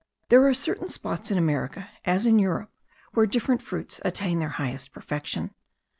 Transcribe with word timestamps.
There 0.29 0.43
are 0.47 0.53
certain 0.55 0.89
spots 0.89 1.29
in 1.29 1.37
America, 1.37 1.91
as 2.05 2.25
in 2.25 2.39
Europe, 2.39 2.71
where 3.13 3.27
different 3.27 3.61
fruits 3.61 3.99
attain 4.03 4.39
their 4.39 4.49
highest 4.57 4.91
perfection. 4.93 5.53